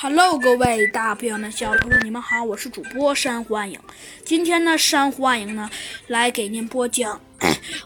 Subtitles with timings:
[0.00, 3.80] Hello，各位大朋友们、小朋友们，你们好，我是主播山欢迎。
[4.24, 5.68] 今天呢，山欢迎呢
[6.06, 7.20] 来给您播讲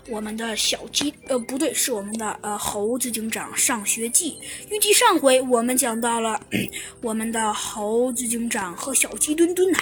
[0.09, 4.39] 我们的小鸡，呃，不对，是我们的呃猴子警长上学记。
[4.71, 6.41] 预计上回我们讲到了
[7.01, 9.79] 我们的猴子警长和小鸡墩墩呐，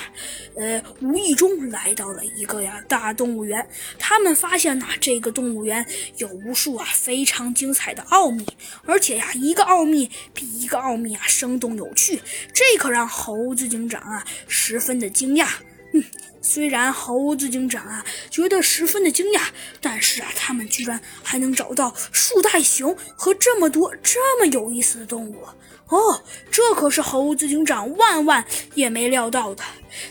[0.56, 3.66] 呃，无意中来到了一个呀大动物园。
[3.98, 5.84] 他们发现呐，这个动物园
[6.18, 8.45] 有无数啊非常精彩的奥秘，
[8.84, 12.20] 而且呀，一个奥秘比一个奥秘啊生动有趣。
[12.52, 15.48] 这可让猴子警长啊十分的惊讶。
[15.92, 16.05] 嗯，
[16.42, 19.48] 虽然猴子警长啊觉得十分的惊讶，
[19.80, 25.44] 但是啊，他们居然还能找到树袋熊和这么多这么有意思的动物
[25.88, 28.44] 哦，这可是猴子警长万万
[28.74, 29.62] 也没料到的，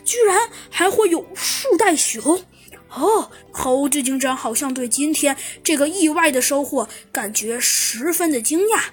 [0.05, 2.43] 居然还会有树袋熊。
[2.89, 8.83] 哦，猴子警长好像对今天这个意外的收获感觉十分的惊讶。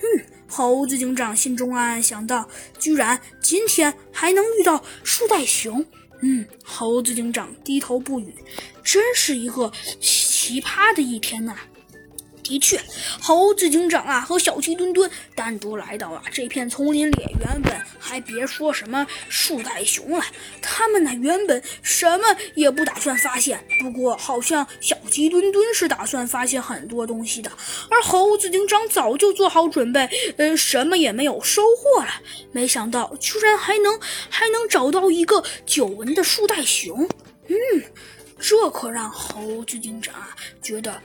[0.00, 0.26] 嗯。
[0.46, 2.48] 猴子警长心中暗暗想到
[2.78, 5.84] ：“居然今天还能遇到树袋熊。”
[6.26, 8.34] 嗯，猴子警长低头不语，
[8.82, 11.54] 真是一个奇葩的一天呐。
[12.44, 12.78] 的确，
[13.20, 20.24] 猴子警长啊和小鸡墩墩单独来到了这片丛林里，原本还别说什么树袋熊了，
[20.60, 23.64] 他们呢原本什么也不打算发现。
[23.80, 27.50] 不过好像小鸡墩墩是打算发现很多东西的，
[27.90, 32.10] 而猴子警长早就做好准备，呃，什么也没有收获了。
[32.52, 33.98] 没想到居然还能
[34.28, 37.08] 还能找到一个久闻的树袋熊，
[37.48, 37.56] 嗯。
[38.36, 41.00] 这可让猴子警长啊觉得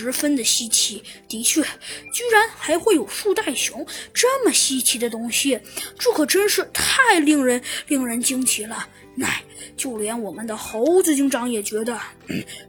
[0.00, 1.02] 十分的稀奇。
[1.28, 5.60] 的确，居然还会有树袋熊这么稀奇的东西，
[5.98, 8.88] 这可真是太令人令人惊奇了。
[9.14, 9.42] 乃，
[9.76, 12.00] 就连我们的猴子警长也觉得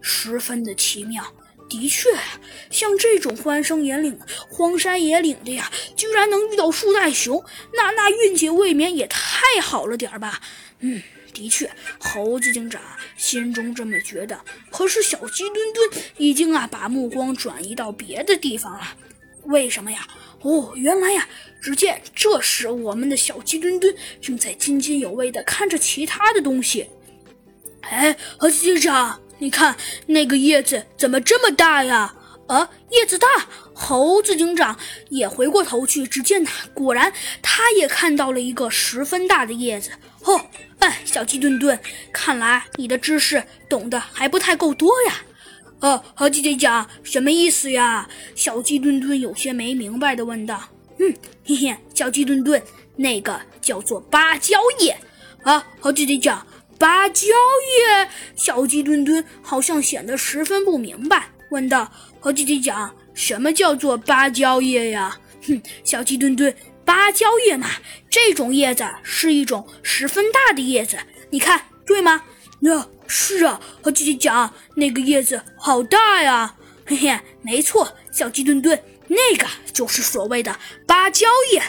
[0.01, 1.23] 十分的奇妙。
[1.69, 2.09] 的确，
[2.69, 7.41] 像这种荒山野岭、荒山野岭的呀，居然能遇到树袋熊，
[7.73, 10.41] 那那运气未免也太好了点吧？
[10.79, 11.01] 嗯。
[11.33, 12.81] 的确，猴子警长
[13.15, 14.37] 心中这么觉得。
[14.71, 18.95] 可是小鸡墩墩已经啊把目光转移到别的地方了。
[19.43, 20.07] 为什么呀？
[20.41, 21.27] 哦，原来呀，
[21.61, 26.87] 只见这时我们的小鸡墩墩正在津津有味地看着其他的东西。
[27.81, 29.75] 哎，猴子警长，你看
[30.07, 32.15] 那个叶子怎么这么大呀？
[32.47, 33.27] 啊，叶子大。
[33.73, 34.77] 猴子警长
[35.09, 39.89] 也回过头去，只见他果然，他也看到了一个十分大的叶子。
[40.25, 40.39] 哦，
[40.79, 41.79] 哎，小鸡墩墩，
[42.11, 45.15] 看来你的知识懂得还不太够多呀。
[45.79, 48.07] 哦，猴子警长，什么意思呀？
[48.35, 50.61] 小鸡墩墩有些没明白的问道。
[50.99, 51.11] 嗯，
[51.43, 52.61] 嘿嘿，小鸡墩墩，
[52.95, 54.95] 那个叫做芭蕉叶。
[55.41, 56.45] 啊，猴子警长，
[56.77, 58.07] 芭蕉叶？
[58.35, 62.93] 小鸡墩墩好像显得十分不明白，问道：猴子警长。
[63.15, 65.17] 什么叫做芭蕉叶呀？
[65.47, 66.53] 哼，小鸡墩墩，
[66.85, 67.69] 芭蕉叶嘛，
[68.09, 70.97] 这种叶子是一种十分大的叶子，
[71.29, 72.23] 你看对吗？
[72.59, 76.55] 那是啊，和姐姐讲，那个叶子好大呀。
[76.85, 81.63] 嘿嘿，没错，小鸡墩墩，那个就是所谓的芭蕉叶。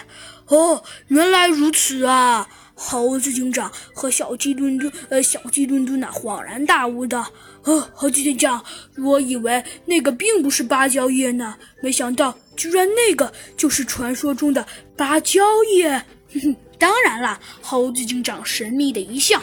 [0.47, 2.49] 哦，原来如此啊。
[2.75, 7.25] 猴子警长和小鸡墩墩，呃，小鸡墩墩呢，恍然大悟的，
[7.65, 8.65] 呃，猴子警长，
[8.99, 14.67] 我以为那个并不是芭蕉叶呢，没想到居然那个就是传说中的
[14.97, 15.43] 芭蕉
[15.75, 16.05] 叶。
[16.33, 19.43] 哼哼，当然啦，猴子警长神秘的一笑，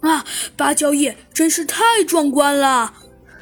[0.00, 0.24] 啊，
[0.56, 2.94] 芭蕉叶真是太壮观了。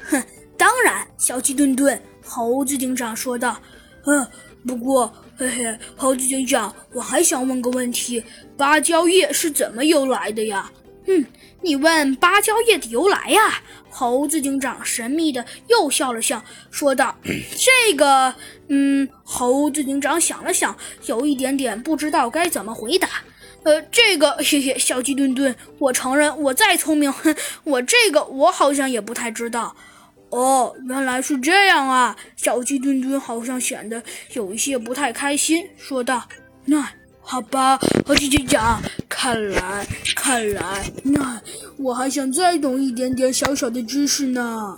[0.04, 0.22] 哼，
[0.56, 3.60] 当然，小鸡墩墩，猴子警长说道，
[4.06, 4.26] 嗯，
[4.66, 5.12] 不过。
[5.36, 8.22] 嘿嘿，猴子警长，我还想问个问题：
[8.56, 10.70] 芭蕉叶是怎么由来的呀？
[11.06, 11.24] 嗯，
[11.62, 13.60] 你问芭蕉叶的由来呀？
[13.90, 17.16] 猴子警长神秘的又笑了笑，说道
[17.58, 18.34] ：“这个，
[18.68, 23.08] 嗯。”猴子警长想了想，有一点点不知道该怎么回答。
[23.64, 27.34] 呃，这个， 嘿嘿，小鸡墩墩，我承认，我再聪明，哼，
[27.64, 29.74] 我这个我好像也不太知道。
[30.32, 32.16] 哦，原来是这样啊！
[32.36, 36.26] 小鸡墩墩好像显得有一些不太开心，说道
[36.64, 36.88] ：“那
[37.20, 38.80] 好吧，和姐姐讲，
[39.10, 39.86] 看来
[40.16, 41.38] 看来，那
[41.76, 44.74] 我还想再懂一点点小小的知识呢。”